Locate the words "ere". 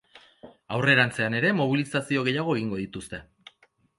1.41-1.51